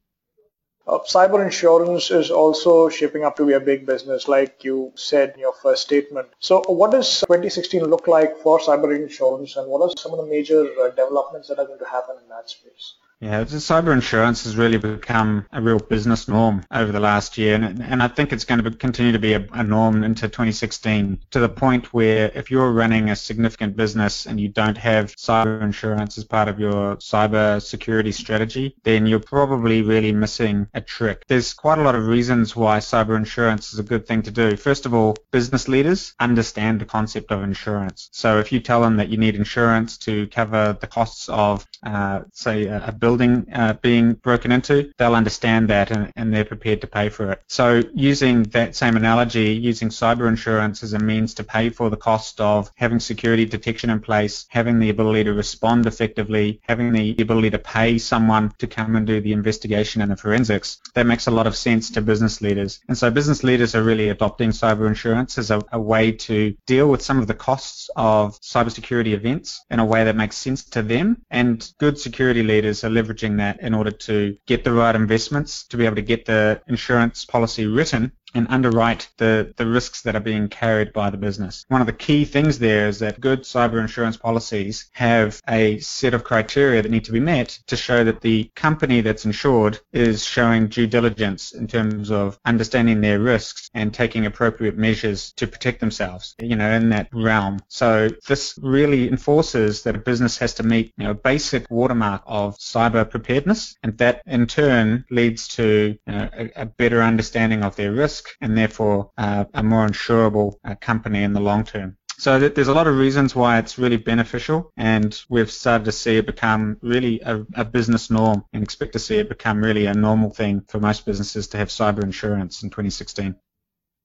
Uh, 0.86 0.98
cyber 0.98 1.42
insurance 1.42 2.10
is 2.10 2.30
also 2.30 2.88
shaping 2.90 3.24
up 3.24 3.36
to 3.36 3.46
be 3.46 3.54
a 3.54 3.60
big 3.60 3.86
business, 3.86 4.28
like 4.28 4.64
you 4.64 4.92
said 4.96 5.32
in 5.34 5.40
your 5.40 5.54
first 5.54 5.82
statement. 5.82 6.28
So, 6.38 6.62
what 6.66 6.90
does 6.90 7.20
2016 7.20 7.84
look 7.84 8.06
like 8.06 8.38
for 8.38 8.58
cyber 8.58 8.94
insurance, 8.94 9.56
and 9.56 9.66
what 9.66 9.82
are 9.82 9.90
some 9.96 10.12
of 10.12 10.18
the 10.18 10.26
major 10.26 10.60
uh, 10.60 10.90
developments 10.90 11.48
that 11.48 11.58
are 11.58 11.66
going 11.66 11.78
to 11.78 11.88
happen 11.88 12.16
in 12.22 12.28
that 12.28 12.50
space? 12.50 12.96
Yeah, 13.20 13.44
cyber 13.44 13.92
insurance 13.92 14.44
has 14.44 14.56
really 14.56 14.78
become 14.78 15.44
a 15.52 15.60
real 15.60 15.78
business 15.78 16.26
norm 16.26 16.64
over 16.70 16.90
the 16.90 17.00
last 17.00 17.36
year, 17.36 17.54
and, 17.54 17.82
and 17.82 18.02
I 18.02 18.08
think 18.08 18.32
it's 18.32 18.44
going 18.44 18.64
to 18.64 18.70
be, 18.70 18.74
continue 18.74 19.12
to 19.12 19.18
be 19.18 19.34
a, 19.34 19.46
a, 19.52 19.62
norm 19.62 20.04
into 20.04 20.22
2016 20.22 21.20
to 21.32 21.38
the 21.38 21.48
point 21.50 21.92
where 21.92 22.30
if 22.34 22.50
you're 22.50 22.72
running 22.72 23.10
a 23.10 23.16
significant 23.16 23.76
business 23.76 24.24
and 24.24 24.40
you 24.40 24.48
don't 24.48 24.78
have 24.78 25.14
cyber 25.16 25.60
insurance 25.60 26.16
as 26.16 26.24
part 26.24 26.48
of 26.48 26.58
your 26.58 26.96
cyber 26.96 27.60
security 27.60 28.10
strategy, 28.10 28.74
then 28.84 29.04
you're 29.04 29.20
probably 29.20 29.82
really 29.82 30.12
missing 30.12 30.66
a 30.72 30.80
trick. 30.80 31.24
There's 31.28 31.52
quite 31.52 31.78
a 31.78 31.82
lot 31.82 31.94
of 31.94 32.06
reasons 32.06 32.56
why 32.56 32.78
cyber 32.78 33.18
insurance 33.18 33.74
is 33.74 33.78
a 33.78 33.82
good 33.82 34.06
thing 34.06 34.22
to 34.22 34.30
do. 34.30 34.56
First 34.56 34.86
of 34.86 34.94
all, 34.94 35.14
business 35.30 35.68
leaders 35.68 36.14
understand 36.20 36.80
the 36.80 36.86
concept 36.86 37.32
of 37.32 37.42
insurance. 37.42 38.08
So 38.12 38.38
if 38.38 38.50
you 38.50 38.60
tell 38.60 38.80
them 38.80 38.96
that 38.96 39.10
you 39.10 39.18
need 39.18 39.34
insurance 39.34 39.98
to 39.98 40.26
cover 40.28 40.78
the 40.80 40.86
costs 40.86 41.28
of, 41.28 41.66
uh, 41.82 42.22
say, 42.32 42.64
a, 42.64 42.86
a 42.86 42.92
building 43.10 43.44
uh, 43.52 43.72
being 43.82 44.12
broken 44.12 44.52
into, 44.52 44.92
they'll 44.96 45.16
understand 45.16 45.68
that 45.68 45.90
and, 45.90 46.12
and, 46.14 46.32
they're 46.32 46.44
prepared 46.44 46.80
to 46.80 46.86
pay 46.86 47.08
for 47.08 47.32
it. 47.32 47.42
So 47.48 47.82
using 47.92 48.44
that 48.58 48.76
same 48.76 48.96
analogy, 48.96 49.50
using 49.70 49.88
cyber 49.88 50.28
insurance 50.28 50.84
as 50.84 50.92
a 50.92 51.00
means 51.00 51.34
to 51.34 51.42
pay 51.42 51.70
for 51.70 51.90
the 51.90 51.96
cost 51.96 52.40
of 52.40 52.70
having 52.76 53.00
security 53.00 53.46
detection 53.46 53.90
in 53.90 53.98
place, 53.98 54.46
having 54.48 54.78
the 54.78 54.90
ability 54.90 55.24
to 55.24 55.32
respond 55.32 55.86
effectively, 55.86 56.60
having 56.68 56.92
the 56.92 57.16
ability 57.18 57.50
to 57.50 57.58
pay 57.58 57.98
someone 57.98 58.52
to 58.58 58.68
come 58.68 58.94
and 58.94 59.08
do 59.08 59.20
the 59.20 59.32
investigation 59.32 60.02
and 60.02 60.12
the 60.12 60.16
forensics, 60.16 60.80
that 60.94 61.04
makes 61.04 61.26
a 61.26 61.32
lot 61.32 61.48
of 61.48 61.56
sense 61.56 61.90
to 61.90 62.00
business 62.00 62.40
leaders. 62.40 62.78
And 62.86 62.96
so 62.96 63.10
business 63.10 63.42
leaders 63.42 63.74
are 63.74 63.82
really 63.82 64.10
adopting 64.10 64.50
cyber 64.50 64.86
insurance 64.86 65.36
as 65.36 65.50
a, 65.50 65.60
a 65.72 65.80
way 65.80 66.12
to 66.28 66.54
deal 66.66 66.88
with 66.88 67.02
some 67.02 67.18
of 67.18 67.26
the 67.26 67.34
costs 67.34 67.90
of 67.96 68.40
cybersecurity 68.40 69.14
events 69.14 69.64
in 69.68 69.80
a 69.80 69.84
way 69.84 70.04
that 70.04 70.14
makes 70.14 70.36
sense 70.36 70.62
to 70.76 70.82
them. 70.82 71.22
And 71.28 71.68
good 71.78 71.98
security 71.98 72.44
leaders 72.44 72.84
are 72.84 72.99
leveraging 73.00 73.38
that 73.38 73.60
in 73.60 73.74
order 73.74 73.90
to 73.90 74.36
get 74.46 74.64
the 74.64 74.72
right 74.72 74.94
investments, 74.94 75.64
to 75.68 75.76
be 75.76 75.86
able 75.86 75.96
to 75.96 76.02
get 76.02 76.24
the 76.26 76.60
insurance 76.66 77.24
policy 77.24 77.66
written 77.66 78.12
and 78.34 78.46
underwrite 78.50 79.08
the, 79.16 79.52
the 79.56 79.66
risks 79.66 80.02
that 80.02 80.16
are 80.16 80.20
being 80.20 80.48
carried 80.48 80.92
by 80.92 81.10
the 81.10 81.16
business. 81.16 81.64
One 81.68 81.80
of 81.80 81.86
the 81.86 81.92
key 81.92 82.24
things 82.24 82.58
there 82.58 82.88
is 82.88 82.98
that 83.00 83.20
good 83.20 83.42
cyber 83.42 83.80
insurance 83.80 84.16
policies 84.16 84.88
have 84.92 85.40
a 85.48 85.78
set 85.80 86.14
of 86.14 86.24
criteria 86.24 86.82
that 86.82 86.90
need 86.90 87.04
to 87.04 87.12
be 87.12 87.20
met 87.20 87.58
to 87.66 87.76
show 87.76 88.04
that 88.04 88.20
the 88.20 88.50
company 88.54 89.00
that's 89.00 89.24
insured 89.24 89.80
is 89.92 90.24
showing 90.24 90.68
due 90.68 90.86
diligence 90.86 91.52
in 91.52 91.66
terms 91.66 92.10
of 92.10 92.38
understanding 92.44 93.00
their 93.00 93.18
risks 93.18 93.70
and 93.74 93.92
taking 93.92 94.26
appropriate 94.26 94.76
measures 94.76 95.32
to 95.32 95.46
protect 95.46 95.80
themselves, 95.80 96.34
you 96.40 96.56
know, 96.56 96.70
in 96.70 96.90
that 96.90 97.08
realm. 97.12 97.58
So 97.68 98.08
this 98.28 98.58
really 98.62 99.08
enforces 99.08 99.82
that 99.82 99.96
a 99.96 99.98
business 99.98 100.38
has 100.38 100.54
to 100.54 100.62
meet, 100.62 100.92
you 100.96 101.04
know, 101.04 101.10
a 101.10 101.14
basic 101.14 101.70
watermark 101.70 102.22
of 102.26 102.56
cyber 102.58 103.08
preparedness 103.08 103.76
and 103.82 103.96
that 103.98 104.22
in 104.26 104.46
turn 104.46 105.04
leads 105.10 105.48
to 105.48 105.96
you 106.06 106.12
know, 106.12 106.28
a, 106.32 106.62
a 106.62 106.66
better 106.66 107.02
understanding 107.02 107.64
of 107.64 107.76
their 107.76 107.92
risks 107.92 108.19
risk 108.20 108.36
and 108.40 108.56
therefore 108.56 109.10
uh, 109.18 109.44
a 109.54 109.62
more 109.62 109.86
insurable 109.86 110.54
uh, 110.64 110.74
company 110.74 111.22
in 111.22 111.32
the 111.32 111.40
long 111.40 111.64
term. 111.64 111.96
So 112.18 112.38
there's 112.38 112.68
a 112.68 112.74
lot 112.74 112.86
of 112.86 112.98
reasons 112.98 113.34
why 113.34 113.58
it's 113.58 113.78
really 113.78 113.96
beneficial, 113.96 114.70
and 114.76 115.18
we've 115.30 115.50
started 115.50 115.86
to 115.86 115.92
see 115.92 116.18
it 116.18 116.26
become 116.26 116.76
really 116.82 117.20
a, 117.20 117.46
a, 117.54 117.64
business 117.64 118.10
norm, 118.10 118.44
and 118.52 118.62
expect 118.62 118.92
to 118.92 118.98
see 118.98 119.16
it 119.16 119.30
become 119.30 119.64
really 119.64 119.86
a 119.86 119.94
normal 119.94 120.28
thing 120.28 120.60
for 120.68 120.78
most 120.80 121.06
businesses 121.06 121.48
to 121.48 121.56
have 121.56 121.68
cyber 121.68 122.02
insurance 122.02 122.62
in 122.62 122.68
2016. 122.68 123.36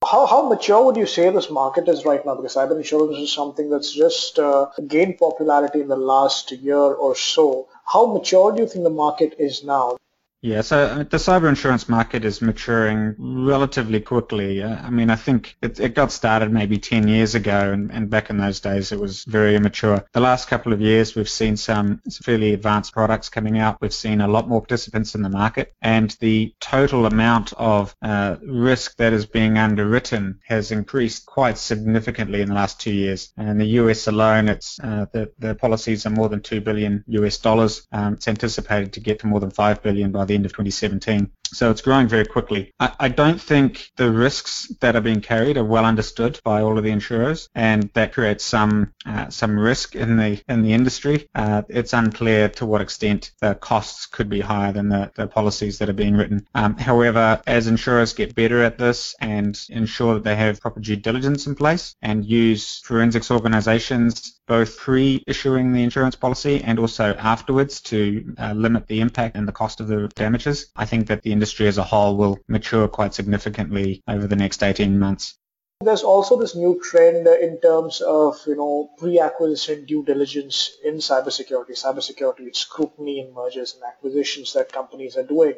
How, 0.02 0.24
how 0.24 0.48
mature 0.48 0.82
would 0.82 0.96
you 0.96 1.04
say 1.04 1.28
this 1.28 1.50
market 1.50 1.88
is 1.88 2.06
right 2.06 2.24
now? 2.24 2.36
Because 2.36 2.54
cyber 2.54 2.76
insurance 2.76 3.18
is 3.18 3.32
something 3.34 3.68
that's 3.68 3.92
just 3.92 4.38
uh, 4.38 4.68
gained 4.86 5.18
popularity 5.18 5.82
in 5.82 5.88
the 5.88 5.96
last 5.96 6.52
year 6.52 6.78
or 7.04 7.14
so. 7.14 7.68
How 7.84 8.06
mature 8.06 8.52
do 8.52 8.62
you 8.62 8.68
think 8.68 8.84
the 8.84 8.98
market 9.04 9.34
is 9.38 9.62
now? 9.62 9.98
Yeah, 10.42 10.60
so 10.60 10.84
uh, 10.84 10.96
the 10.98 11.16
cyber 11.16 11.48
insurance 11.48 11.88
market 11.88 12.24
is 12.24 12.42
maturing 12.42 13.14
relatively 13.18 14.00
quickly. 14.00 14.62
Uh, 14.62 14.76
I 14.76 14.90
mean, 14.90 15.08
I 15.08 15.16
think 15.16 15.56
it, 15.62 15.80
it 15.80 15.94
got 15.94 16.12
started 16.12 16.52
maybe 16.52 16.78
10 16.78 17.08
years 17.08 17.34
ago, 17.34 17.72
and, 17.72 17.90
and, 17.90 18.10
back 18.10 18.28
in 18.28 18.36
those 18.36 18.60
days 18.60 18.92
it 18.92 19.00
was 19.00 19.24
very 19.24 19.56
immature. 19.56 20.04
The 20.12 20.20
last 20.20 20.48
couple 20.48 20.72
of 20.72 20.80
years 20.80 21.14
we've 21.14 21.28
seen 21.28 21.56
some 21.56 22.02
fairly 22.22 22.52
advanced 22.52 22.92
products 22.92 23.30
coming 23.30 23.58
out. 23.58 23.80
We've 23.80 23.92
seen 23.92 24.20
a 24.20 24.28
lot 24.28 24.48
more 24.48 24.60
participants 24.60 25.14
in 25.14 25.22
the 25.22 25.30
market, 25.30 25.74
and 25.80 26.14
the 26.20 26.54
total 26.60 27.06
amount 27.06 27.54
of 27.54 27.96
uh, 28.02 28.36
risk 28.46 28.96
that 28.98 29.14
is 29.14 29.26
being 29.26 29.56
underwritten 29.56 30.40
has 30.46 30.70
increased 30.70 31.24
quite 31.26 31.56
significantly 31.56 32.42
in 32.42 32.48
the 32.48 32.54
last 32.54 32.78
two 32.78 32.92
years. 32.92 33.32
And 33.38 33.48
in 33.48 33.58
the 33.58 33.80
US 33.80 34.06
alone, 34.06 34.48
it's 34.48 34.78
uh, 34.80 35.06
the, 35.12 35.32
the 35.38 35.54
policies 35.54 36.04
are 36.04 36.10
more 36.10 36.28
than 36.28 36.42
2 36.42 36.60
billion 36.60 37.04
US 37.08 37.38
dollars. 37.38 37.86
Um, 37.90 38.14
it's 38.14 38.28
anticipated 38.28 38.92
to 38.92 39.00
get 39.00 39.20
to 39.20 39.26
more 39.26 39.40
than 39.40 39.50
5 39.50 39.82
billion 39.82 40.12
by 40.12 40.25
the 40.26 40.34
end 40.34 40.46
of 40.46 40.52
2017. 40.52 41.30
So 41.52 41.70
it's 41.70 41.80
growing 41.80 42.08
very 42.08 42.26
quickly. 42.26 42.72
I, 42.80 42.92
I, 43.00 43.08
don't 43.08 43.40
think 43.40 43.90
the 43.96 44.10
risks 44.10 44.68
that 44.80 44.96
are 44.96 45.00
being 45.00 45.20
carried 45.20 45.56
are 45.56 45.64
well 45.64 45.84
understood 45.84 46.40
by 46.44 46.60
all 46.60 46.76
of 46.76 46.84
the 46.84 46.90
insurers, 46.90 47.48
and 47.54 47.90
that 47.94 48.12
creates 48.12 48.44
some 48.44 48.92
uh, 49.06 49.28
some 49.30 49.58
risk 49.58 49.94
in 49.94 50.16
the 50.16 50.42
in 50.48 50.62
the 50.62 50.72
industry. 50.72 51.28
Uh, 51.34 51.62
it's 51.68 51.92
unclear 51.92 52.48
to 52.50 52.66
what 52.66 52.80
extent 52.80 53.32
the 53.40 53.54
costs 53.54 54.06
could 54.06 54.28
be 54.28 54.40
higher 54.40 54.72
than 54.72 54.88
the, 54.88 55.10
the 55.14 55.26
policies 55.26 55.78
that 55.78 55.88
are 55.88 55.94
being 55.94 56.16
written. 56.16 56.46
Um, 56.54 56.76
however, 56.76 57.40
as 57.46 57.66
insurers 57.66 58.12
get 58.12 58.34
better 58.34 58.62
at 58.62 58.78
this 58.78 59.14
and 59.20 59.58
ensure 59.68 60.14
that 60.14 60.24
they 60.24 60.36
have 60.36 60.60
proper 60.60 60.80
due 60.80 60.96
diligence 60.96 61.46
in 61.46 61.54
place 61.54 61.94
and 62.02 62.24
use 62.24 62.80
forensics 62.80 63.30
organizations 63.30 64.36
both 64.46 64.78
pre-issuing 64.78 65.72
the 65.72 65.82
insurance 65.82 66.14
policy 66.14 66.62
and 66.62 66.78
also 66.78 67.14
afterwards 67.14 67.80
to 67.80 68.34
uh, 68.38 68.52
limit 68.52 68.86
the 68.86 69.00
impact 69.00 69.36
and 69.36 69.46
the 69.46 69.52
cost 69.52 69.80
of 69.80 69.88
the 69.88 70.08
damages. 70.14 70.66
I 70.76 70.86
think 70.86 71.08
that 71.08 71.22
the 71.22 71.32
industry 71.36 71.66
as 71.68 71.78
a 71.78 71.88
whole 71.92 72.16
will 72.16 72.38
mature 72.48 72.88
quite 72.88 73.12
significantly 73.12 74.02
over 74.08 74.26
the 74.26 74.40
next 74.44 74.62
18 74.62 74.98
months. 74.98 75.38
There's 75.80 76.02
also 76.02 76.40
this 76.40 76.56
new 76.56 76.80
trend 76.82 77.28
uh, 77.28 77.36
in 77.46 77.60
terms 77.60 78.00
of, 78.00 78.40
you 78.46 78.56
know, 78.56 78.88
pre-acquisition 78.96 79.84
due 79.84 80.02
diligence 80.04 80.70
in 80.82 80.94
cybersecurity, 81.08 81.72
cybersecurity 81.84 82.56
scrutiny 82.56 83.20
in 83.20 83.34
mergers 83.34 83.74
and 83.74 83.84
acquisitions 83.84 84.54
that 84.54 84.72
companies 84.72 85.18
are 85.18 85.28
doing. 85.34 85.54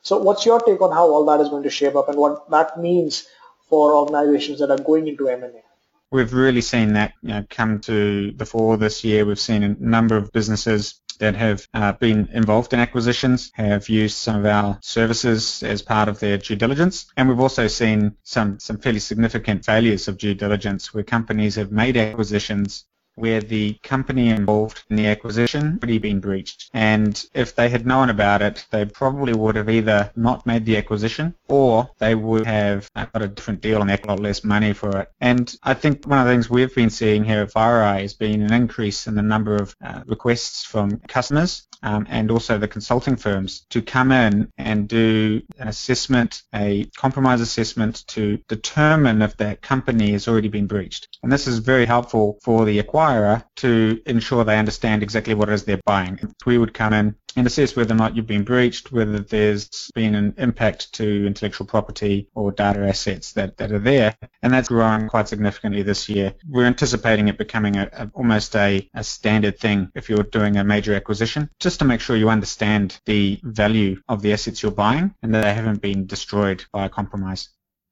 So 0.00 0.16
what's 0.16 0.46
your 0.46 0.60
take 0.60 0.80
on 0.80 0.92
how 0.92 1.06
all 1.10 1.26
that 1.26 1.42
is 1.42 1.50
going 1.50 1.64
to 1.64 1.76
shape 1.78 1.96
up 1.96 2.08
and 2.08 2.16
what 2.16 2.50
that 2.50 2.80
means 2.80 3.26
for 3.68 3.94
organizations 3.94 4.60
that 4.60 4.70
are 4.70 4.82
going 4.90 5.06
into 5.06 5.28
M&A? 5.28 5.62
We've 6.10 6.32
really 6.32 6.62
seen 6.62 6.94
that 6.94 7.12
you 7.20 7.28
know, 7.28 7.44
come 7.50 7.80
to 7.80 8.32
the 8.32 8.46
fore 8.46 8.78
this 8.78 9.04
year. 9.04 9.26
We've 9.26 9.46
seen 9.50 9.62
a 9.62 9.76
number 9.78 10.16
of 10.16 10.32
businesses 10.32 11.02
that 11.18 11.34
have 11.36 11.66
uh, 11.74 11.92
been 11.92 12.28
involved 12.32 12.72
in 12.72 12.80
acquisitions 12.80 13.50
have 13.54 13.88
used 13.88 14.16
some 14.16 14.36
of 14.36 14.46
our 14.46 14.78
services 14.80 15.62
as 15.62 15.82
part 15.82 16.08
of 16.08 16.20
their 16.20 16.38
due 16.38 16.56
diligence. 16.56 17.06
And 17.16 17.28
we've 17.28 17.40
also 17.40 17.66
seen 17.66 18.16
some, 18.22 18.58
some 18.58 18.78
fairly 18.78 19.00
significant 19.00 19.64
failures 19.64 20.08
of 20.08 20.18
due 20.18 20.34
diligence 20.34 20.92
where 20.94 21.04
companies 21.04 21.56
have 21.56 21.72
made 21.72 21.96
acquisitions 21.96 22.84
where 23.18 23.40
the 23.40 23.74
company 23.82 24.28
involved 24.28 24.82
in 24.90 24.96
the 24.96 25.06
acquisition 25.06 25.72
had 25.72 25.82
already 25.82 25.98
been 25.98 26.20
breached. 26.20 26.70
And 26.72 27.24
if 27.34 27.54
they 27.54 27.68
had 27.68 27.86
known 27.86 28.10
about 28.10 28.42
it, 28.42 28.66
they 28.70 28.84
probably 28.84 29.32
would 29.32 29.56
have 29.56 29.68
either 29.68 30.10
not 30.16 30.46
made 30.46 30.64
the 30.64 30.76
acquisition 30.76 31.34
or 31.48 31.90
they 31.98 32.14
would 32.14 32.46
have 32.46 32.90
got 32.94 33.22
a 33.22 33.28
different 33.28 33.60
deal 33.60 33.80
and 33.80 33.90
a 33.90 34.06
lot 34.06 34.20
less 34.20 34.44
money 34.44 34.72
for 34.72 35.00
it. 35.00 35.08
And 35.20 35.54
I 35.62 35.74
think 35.74 36.06
one 36.06 36.18
of 36.18 36.26
the 36.26 36.32
things 36.32 36.50
we've 36.50 36.74
been 36.74 36.90
seeing 36.90 37.24
here 37.24 37.42
at 37.42 37.52
FireEye 37.52 38.02
has 38.02 38.14
been 38.14 38.42
an 38.42 38.52
increase 38.52 39.06
in 39.06 39.14
the 39.14 39.22
number 39.22 39.56
of 39.56 39.74
uh, 39.84 40.02
requests 40.06 40.64
from 40.64 40.98
customers 41.08 41.66
um, 41.82 42.06
and 42.08 42.30
also 42.30 42.58
the 42.58 42.68
consulting 42.68 43.16
firms 43.16 43.66
to 43.70 43.82
come 43.82 44.12
in 44.12 44.50
and 44.58 44.88
do 44.88 45.40
an 45.58 45.68
assessment, 45.68 46.42
a 46.54 46.84
compromise 46.96 47.40
assessment 47.40 48.06
to 48.08 48.38
determine 48.48 49.22
if 49.22 49.36
that 49.36 49.62
company 49.62 50.12
has 50.12 50.28
already 50.28 50.48
been 50.48 50.66
breached. 50.66 51.18
And 51.22 51.32
this 51.32 51.46
is 51.46 51.58
very 51.58 51.86
helpful 51.86 52.38
for 52.42 52.64
the 52.64 52.82
acquirer 52.82 53.07
to 53.56 54.00
ensure 54.06 54.44
they 54.44 54.58
understand 54.58 55.02
exactly 55.02 55.34
what 55.34 55.48
it 55.48 55.52
is 55.52 55.64
they're 55.64 55.80
buying. 55.84 56.34
We 56.46 56.58
would 56.58 56.74
come 56.74 56.92
in 56.92 57.14
and 57.36 57.46
assess 57.46 57.76
whether 57.76 57.94
or 57.94 57.96
not 57.96 58.16
you've 58.16 58.26
been 58.26 58.44
breached, 58.44 58.92
whether 58.92 59.18
there's 59.20 59.90
been 59.94 60.14
an 60.14 60.34
impact 60.38 60.92
to 60.94 61.26
intellectual 61.26 61.66
property 61.66 62.28
or 62.34 62.52
data 62.52 62.80
assets 62.80 63.32
that, 63.32 63.56
that 63.58 63.72
are 63.72 63.78
there. 63.78 64.16
And 64.42 64.52
that's 64.52 64.68
growing 64.68 65.08
quite 65.08 65.28
significantly 65.28 65.82
this 65.82 66.08
year. 66.08 66.34
We're 66.48 66.66
anticipating 66.66 67.28
it 67.28 67.38
becoming 67.38 67.76
a, 67.76 67.88
a, 67.92 68.10
almost 68.14 68.56
a, 68.56 68.88
a 68.94 69.04
standard 69.04 69.58
thing 69.58 69.90
if 69.94 70.08
you're 70.08 70.22
doing 70.24 70.56
a 70.56 70.64
major 70.64 70.94
acquisition, 70.94 71.50
just 71.60 71.78
to 71.78 71.84
make 71.84 72.00
sure 72.00 72.16
you 72.16 72.30
understand 72.30 73.00
the 73.06 73.38
value 73.42 74.00
of 74.08 74.22
the 74.22 74.32
assets 74.32 74.62
you're 74.62 74.72
buying 74.72 75.14
and 75.22 75.34
that 75.34 75.42
they 75.42 75.54
haven't 75.54 75.80
been 75.80 76.06
destroyed 76.06 76.64
by 76.72 76.86
a 76.86 76.88
compromise. 76.88 77.48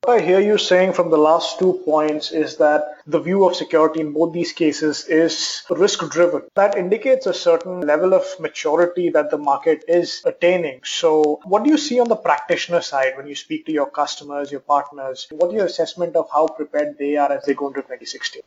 What 0.06 0.20
I 0.20 0.24
hear 0.24 0.38
you 0.38 0.56
saying 0.56 0.92
from 0.92 1.10
the 1.10 1.18
last 1.18 1.58
two 1.58 1.82
points 1.84 2.30
is 2.30 2.58
that 2.58 2.98
the 3.08 3.18
view 3.18 3.44
of 3.44 3.56
security 3.56 4.00
in 4.00 4.12
both 4.12 4.32
these 4.32 4.52
cases 4.52 5.04
is 5.08 5.64
risk 5.68 6.08
driven. 6.10 6.42
That 6.54 6.78
indicates 6.78 7.26
a 7.26 7.34
certain 7.34 7.80
level 7.80 8.14
of 8.14 8.24
maturity 8.38 9.10
that 9.10 9.32
the 9.32 9.36
market 9.38 9.82
is 9.88 10.22
attaining. 10.24 10.82
So, 10.84 11.40
what 11.42 11.64
do 11.64 11.70
you 11.70 11.76
see 11.76 11.98
on 11.98 12.08
the 12.08 12.14
practitioner 12.14 12.82
side 12.82 13.16
when 13.16 13.26
you 13.26 13.34
speak 13.34 13.66
to 13.66 13.72
your 13.72 13.90
customers, 13.90 14.52
your 14.52 14.60
partners? 14.60 15.26
What 15.32 15.48
is 15.48 15.54
your 15.54 15.66
assessment 15.66 16.14
of 16.14 16.28
how 16.32 16.46
prepared 16.46 16.98
they 16.98 17.16
are 17.16 17.32
as 17.32 17.42
they 17.42 17.54
go 17.54 17.66
into 17.66 17.80
2016? 17.80 18.42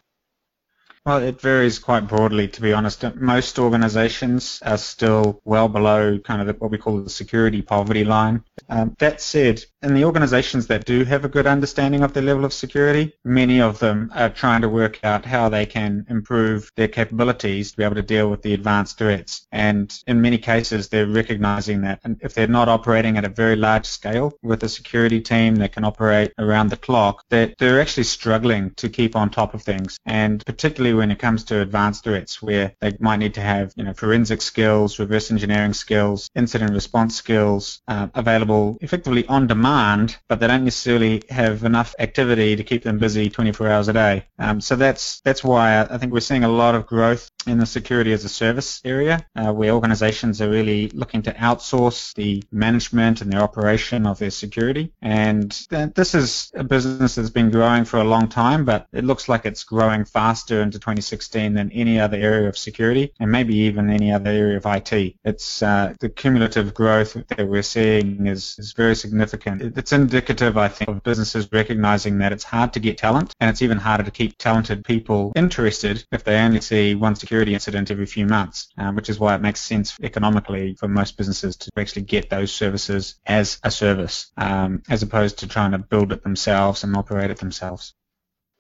Well, 1.05 1.23
it 1.23 1.39
varies 1.39 1.79
quite 1.79 2.07
broadly, 2.07 2.47
to 2.49 2.61
be 2.61 2.73
honest. 2.73 3.03
Most 3.15 3.57
organizations 3.57 4.61
are 4.65 4.77
still 4.77 5.41
well 5.45 5.67
below 5.67 6.19
kind 6.19 6.41
of 6.41 6.47
the, 6.47 6.53
what 6.53 6.71
we 6.71 6.77
call 6.77 6.99
the 6.99 7.09
security 7.09 7.61
poverty 7.61 8.03
line. 8.03 8.43
Um, 8.67 8.95
that 8.99 9.21
said, 9.21 9.63
in 9.81 9.95
the 9.95 10.03
organizations 10.03 10.67
that 10.67 10.85
do 10.85 11.05
have 11.05 11.23
a 11.23 11.29
good 11.29 11.47
understanding 11.47 12.03
of 12.03 12.13
their 12.13 12.23
level 12.23 12.43
of 12.43 12.53
security, 12.53 13.13
many 13.23 13.61
of 13.61 13.79
them 13.79 14.11
are 14.13 14.29
trying 14.29 14.61
to 14.61 14.69
work 14.69 14.99
out 15.03 15.25
how 15.25 15.47
they 15.47 15.65
can 15.65 16.05
improve 16.09 16.69
their 16.75 16.89
capabilities 16.89 17.71
to 17.71 17.77
be 17.77 17.83
able 17.83 17.95
to 17.95 18.01
deal 18.01 18.29
with 18.29 18.41
the 18.41 18.53
advanced 18.53 18.97
threats. 18.97 19.47
And 19.51 19.91
in 20.05 20.21
many 20.21 20.37
cases, 20.37 20.89
they're 20.89 21.07
recognizing 21.07 21.81
that 21.81 22.01
and 22.03 22.17
if 22.21 22.33
they're 22.33 22.47
not 22.47 22.67
operating 22.67 23.17
at 23.17 23.25
a 23.25 23.29
very 23.29 23.55
large 23.55 23.85
scale 23.85 24.33
with 24.43 24.63
a 24.63 24.69
security 24.69 25.21
team 25.21 25.55
that 25.55 25.71
can 25.71 25.85
operate 25.85 26.33
around 26.37 26.69
the 26.69 26.77
clock, 26.77 27.23
that 27.29 27.55
they're 27.57 27.81
actually 27.81 28.03
struggling 28.03 28.71
to 28.75 28.89
keep 28.89 29.15
on 29.15 29.29
top 29.29 29.53
of 29.53 29.63
things. 29.63 29.97
And 30.05 30.45
particularly 30.45 30.88
particularly 30.89 31.07
when 31.07 31.11
it 31.11 31.19
comes 31.19 31.43
to 31.43 31.61
advanced 31.61 32.03
threats 32.03 32.41
where 32.41 32.73
they 32.79 32.97
might 32.99 33.17
need 33.17 33.35
to 33.35 33.41
have, 33.41 33.73
you 33.75 33.83
know, 33.83 33.93
forensic 33.93 34.41
skills, 34.41 34.97
reverse 34.97 35.29
engineering 35.29 35.73
skills, 35.73 36.29
incident 36.35 36.73
response 36.73 37.15
skills 37.15 37.81
uh, 37.87 38.07
available 38.15 38.77
effectively 38.81 39.25
on 39.27 39.45
demand, 39.45 40.17
but 40.27 40.39
they 40.39 40.47
don't 40.47 40.63
necessarily 40.63 41.21
have 41.29 41.63
enough 41.63 41.93
activity 41.99 42.55
to 42.55 42.63
keep 42.63 42.83
them 42.83 42.97
busy 42.97 43.29
24 43.29 43.67
hours 43.67 43.87
a 43.87 43.93
day. 43.93 44.25
Um, 44.39 44.61
so 44.61 44.75
that's 44.75 45.21
that's 45.21 45.43
why 45.43 45.81
I 45.81 45.97
think 45.99 46.11
we're 46.11 46.21
seeing 46.21 46.43
a 46.43 46.49
lot 46.49 46.75
of 46.75 46.87
growth 46.87 47.29
in 47.47 47.59
the 47.59 47.65
security 47.65 48.13
as 48.13 48.25
a 48.25 48.29
service 48.29 48.81
area, 48.83 49.25
uh, 49.35 49.53
where 49.53 49.71
organizations 49.71 50.41
are 50.41 50.49
really 50.49 50.89
looking 50.89 51.21
to 51.23 51.33
outsource 51.33 52.13
the 52.15 52.43
management 52.51 53.21
and 53.21 53.31
the 53.31 53.37
operation 53.37 54.05
of 54.05 54.19
their 54.19 54.31
security. 54.31 54.91
And 55.01 55.51
this 55.69 56.15
is 56.15 56.51
a 56.55 56.63
business 56.63 57.15
that's 57.15 57.29
been 57.29 57.51
growing 57.51 57.85
for 57.85 57.99
a 57.99 58.03
long 58.03 58.27
time, 58.27 58.65
but 58.65 58.87
it 58.91 59.03
looks 59.03 59.29
like 59.29 59.45
it's 59.45 59.63
growing 59.63 60.05
faster 60.05 60.61
into 60.79 60.85
2016 60.85 61.53
than 61.53 61.71
any 61.71 61.99
other 61.99 62.17
area 62.17 62.47
of 62.47 62.57
security, 62.57 63.13
and 63.19 63.31
maybe 63.31 63.55
even 63.55 63.89
any 63.89 64.11
other 64.11 64.29
area 64.29 64.57
of 64.57 64.65
IT. 64.65 65.15
It's 65.23 65.61
uh, 65.61 65.93
the 65.99 66.09
cumulative 66.09 66.73
growth 66.73 67.17
that 67.27 67.47
we're 67.47 67.61
seeing 67.61 68.27
is, 68.27 68.55
is 68.57 68.73
very 68.73 68.95
significant. 68.95 69.77
It's 69.77 69.91
indicative, 69.91 70.57
I 70.57 70.69
think, 70.69 70.89
of 70.89 71.03
businesses 71.03 71.49
recognizing 71.51 72.19
that 72.19 72.31
it's 72.31 72.43
hard 72.43 72.73
to 72.73 72.79
get 72.79 72.97
talent, 72.97 73.33
and 73.39 73.49
it's 73.49 73.61
even 73.61 73.77
harder 73.77 74.03
to 74.03 74.11
keep 74.11 74.37
talented 74.37 74.83
people 74.83 75.33
interested 75.35 76.05
if 76.11 76.23
they 76.23 76.37
only 76.37 76.61
see 76.61 76.95
one 76.95 77.15
security 77.15 77.53
incident 77.53 77.91
every 77.91 78.05
few 78.05 78.25
months, 78.25 78.69
um, 78.77 78.95
which 78.95 79.09
is 79.09 79.19
why 79.19 79.35
it 79.35 79.41
makes 79.41 79.61
sense 79.61 79.97
economically 80.01 80.75
for 80.75 80.87
most 80.87 81.17
businesses 81.17 81.55
to 81.57 81.69
actually 81.77 82.03
get 82.03 82.29
those 82.29 82.51
services 82.51 83.19
as 83.25 83.59
a 83.63 83.71
service, 83.71 84.31
um, 84.37 84.81
as 84.89 85.03
opposed 85.03 85.39
to 85.39 85.47
trying 85.47 85.71
to 85.71 85.77
build 85.77 86.11
it 86.11 86.23
themselves 86.23 86.83
and 86.83 86.95
operate 86.95 87.31
it 87.31 87.37
themselves. 87.37 87.93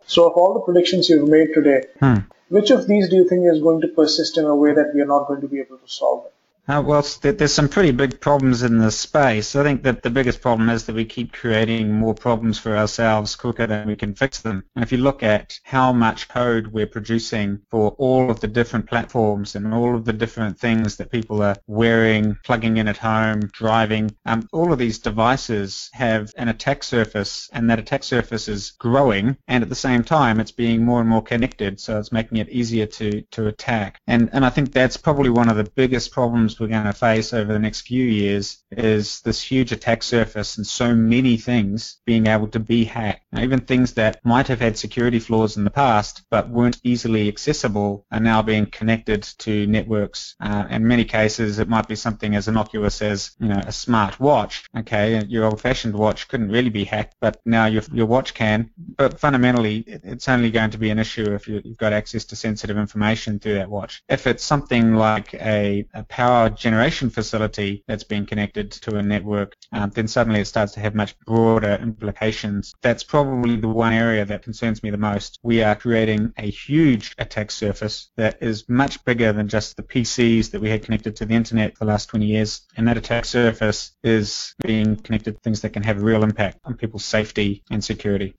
So, 0.09 0.27
of 0.27 0.33
all 0.33 0.55
the 0.55 0.61
predictions 0.61 1.07
you've 1.07 1.29
made 1.29 1.53
today, 1.53 1.83
hmm. 1.99 2.15
which 2.47 2.71
of 2.71 2.87
these 2.87 3.09
do 3.09 3.15
you 3.15 3.29
think 3.29 3.45
is 3.45 3.61
going 3.61 3.81
to 3.81 3.87
persist 3.89 4.39
in 4.39 4.45
a 4.45 4.55
way 4.55 4.73
that 4.73 4.91
we 4.95 5.01
are 5.01 5.05
not 5.05 5.27
going 5.27 5.41
to 5.41 5.47
be 5.47 5.59
able 5.59 5.77
to 5.77 5.87
solve 5.87 6.25
it? 6.25 6.33
Uh, 6.69 6.83
well, 6.85 7.03
there's 7.21 7.51
some 7.51 7.67
pretty 7.67 7.89
big 7.89 8.21
problems 8.21 8.61
in 8.61 8.77
this 8.77 8.95
space. 8.95 9.55
I 9.55 9.63
think 9.63 9.81
that 9.81 10.03
the 10.03 10.11
biggest 10.11 10.39
problem 10.39 10.69
is 10.69 10.85
that 10.85 10.93
we 10.93 11.03
keep 11.03 11.33
creating 11.33 11.91
more 11.91 12.13
problems 12.13 12.59
for 12.59 12.77
ourselves 12.77 13.35
quicker 13.35 13.65
than 13.65 13.87
we 13.87 13.95
can 13.95 14.13
fix 14.13 14.41
them. 14.41 14.63
And 14.75 14.83
if 14.83 14.91
you 14.91 14.99
look 14.99 15.23
at 15.23 15.59
how 15.63 15.91
much 15.91 16.29
code 16.29 16.67
we're 16.67 16.85
producing 16.85 17.61
for 17.71 17.95
all 17.97 18.29
of 18.29 18.39
the 18.39 18.47
different 18.47 18.87
platforms 18.87 19.55
and 19.55 19.73
all 19.73 19.95
of 19.95 20.05
the 20.05 20.13
different 20.13 20.59
things 20.59 20.97
that 20.97 21.11
people 21.11 21.41
are 21.41 21.55
wearing, 21.65 22.37
plugging 22.45 22.77
in 22.77 22.87
at 22.87 22.97
home, 22.97 23.39
driving, 23.51 24.15
um, 24.27 24.47
all 24.53 24.71
of 24.71 24.77
these 24.77 24.99
devices 24.99 25.89
have 25.93 26.31
an 26.37 26.49
attack 26.49 26.83
surface, 26.83 27.49
and 27.51 27.67
that 27.67 27.79
attack 27.79 28.03
surface 28.03 28.47
is 28.47 28.73
growing, 28.77 29.35
and 29.47 29.63
at 29.63 29.69
the 29.69 29.75
same 29.75 30.03
time, 30.03 30.39
it's 30.39 30.51
being 30.51 30.85
more 30.85 30.99
and 30.99 31.09
more 31.09 31.23
connected, 31.23 31.79
so 31.79 31.97
it's 31.97 32.11
making 32.11 32.37
it 32.37 32.49
easier 32.49 32.85
to 32.85 33.21
to 33.31 33.47
attack. 33.47 33.99
And 34.05 34.29
and 34.33 34.45
I 34.45 34.51
think 34.51 34.71
that's 34.71 34.97
probably 34.97 35.31
one 35.31 35.49
of 35.49 35.57
the 35.57 35.71
biggest 35.75 36.11
problems 36.11 36.58
we're 36.59 36.67
going 36.67 36.85
to 36.85 36.93
face 36.93 37.33
over 37.33 37.51
the 37.51 37.59
next 37.59 37.81
few 37.81 38.03
years 38.03 38.63
is 38.71 39.21
this 39.21 39.41
huge 39.41 39.71
attack 39.71 40.03
surface 40.03 40.57
and 40.57 40.65
so 40.65 40.93
many 40.95 41.37
things 41.37 41.99
being 42.05 42.27
able 42.27 42.47
to 42.47 42.59
be 42.59 42.85
hacked. 42.85 43.25
Now, 43.31 43.41
even 43.41 43.61
things 43.61 43.93
that 43.93 44.23
might 44.23 44.47
have 44.47 44.59
had 44.59 44.77
security 44.77 45.19
flaws 45.19 45.57
in 45.57 45.63
the 45.63 45.69
past 45.69 46.23
but 46.29 46.49
weren't 46.49 46.79
easily 46.83 47.27
accessible 47.27 48.05
are 48.11 48.19
now 48.19 48.41
being 48.41 48.65
connected 48.65 49.23
to 49.39 49.67
networks. 49.67 50.35
Uh, 50.39 50.65
in 50.69 50.87
many 50.87 51.05
cases, 51.05 51.59
it 51.59 51.69
might 51.69 51.87
be 51.87 51.95
something 51.95 52.35
as 52.35 52.47
innocuous 52.47 53.01
as 53.01 53.31
you 53.39 53.47
know 53.47 53.61
a 53.65 53.71
smart 53.71 54.19
watch. 54.19 54.65
Okay, 54.77 55.23
your 55.25 55.45
old-fashioned 55.45 55.95
watch 55.95 56.27
couldn't 56.27 56.51
really 56.51 56.69
be 56.69 56.83
hacked, 56.83 57.15
but 57.19 57.39
now 57.45 57.65
your 57.65 57.83
your 57.93 58.05
watch 58.05 58.33
can. 58.33 58.69
But 58.97 59.19
fundamentally, 59.19 59.83
it's 59.87 60.27
only 60.27 60.51
going 60.51 60.71
to 60.71 60.77
be 60.77 60.89
an 60.89 60.99
issue 60.99 61.33
if 61.33 61.47
you've 61.47 61.77
got 61.77 61.93
access 61.93 62.25
to 62.25 62.35
sensitive 62.35 62.77
information 62.77 63.39
through 63.39 63.55
that 63.55 63.69
watch. 63.69 64.03
If 64.09 64.27
it's 64.27 64.43
something 64.43 64.95
like 64.95 65.33
a, 65.33 65.85
a 65.93 66.03
power 66.03 66.48
power 66.49 66.57
generation 66.57 67.09
facility 67.09 67.83
that's 67.87 68.03
been 68.03 68.25
connected 68.25 68.71
to 68.71 68.97
a 68.97 69.03
network, 69.03 69.55
um, 69.71 69.89
then 69.91 70.07
suddenly 70.07 70.41
it 70.41 70.45
starts 70.45 70.73
to 70.73 70.79
have 70.79 70.95
much 70.95 71.17
broader 71.19 71.77
implications. 71.81 72.73
That's 72.81 73.03
probably 73.03 73.55
the 73.57 73.67
one 73.67 73.93
area 73.93 74.25
that 74.25 74.43
concerns 74.43 74.83
me 74.83 74.89
the 74.89 74.97
most. 74.97 75.39
We 75.43 75.63
are 75.63 75.75
creating 75.75 76.33
a 76.37 76.49
huge 76.49 77.15
attack 77.17 77.51
surface 77.51 78.11
that 78.17 78.41
is 78.41 78.67
much 78.67 79.03
bigger 79.05 79.31
than 79.33 79.47
just 79.47 79.77
the 79.77 79.83
PCs 79.83 80.51
that 80.51 80.61
we 80.61 80.69
had 80.69 80.83
connected 80.83 81.15
to 81.17 81.25
the 81.25 81.35
internet 81.35 81.77
for 81.77 81.85
the 81.85 81.91
last 81.91 82.09
20 82.09 82.25
years. 82.25 82.61
And 82.77 82.87
that 82.87 82.97
attack 82.97 83.25
surface 83.25 83.91
is 84.03 84.53
being 84.63 84.95
connected 84.97 85.35
to 85.35 85.41
things 85.41 85.61
that 85.61 85.73
can 85.73 85.83
have 85.83 85.97
a 85.97 86.03
real 86.03 86.23
impact 86.23 86.59
on 86.65 86.75
people's 86.75 87.05
safety 87.05 87.63
and 87.69 87.83
security. 87.83 88.35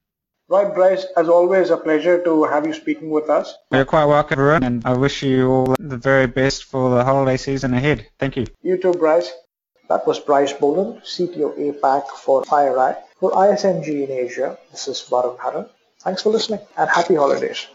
Right, 0.51 0.75
Bryce, 0.75 1.07
as 1.17 1.29
always, 1.29 1.71
a 1.71 1.77
pleasure 1.77 2.25
to 2.25 2.43
have 2.43 2.67
you 2.67 2.75
speaking 2.75 3.09
with 3.09 3.31
us. 3.31 3.55
You're 3.71 3.85
quite 3.85 4.07
welcome, 4.07 4.41
everyone, 4.41 4.65
and 4.65 4.83
I 4.85 4.95
wish 4.95 5.23
you 5.23 5.49
all 5.49 5.77
the 5.79 5.97
very 5.97 6.27
best 6.27 6.65
for 6.65 6.91
the 6.91 7.05
holiday 7.05 7.37
season 7.37 7.73
ahead. 7.73 8.09
Thank 8.19 8.37
you. 8.37 8.47
You 8.61 8.77
too, 8.77 8.93
Bryce. 8.93 9.31
That 9.89 10.05
was 10.09 10.19
Bryce 10.19 10.53
Boland, 10.53 11.03
CTO 11.03 11.57
APAC 11.57 12.09
for 12.09 12.43
FireEye. 12.43 12.97
For 13.21 13.31
ISMG 13.31 14.03
in 14.03 14.11
Asia, 14.11 14.59
this 14.73 14.89
is 14.89 15.07
Varun 15.09 15.39
Haran. 15.39 15.67
Thanks 16.01 16.23
for 16.23 16.31
listening 16.31 16.67
and 16.77 16.91
happy 16.91 17.15
holidays. 17.15 17.69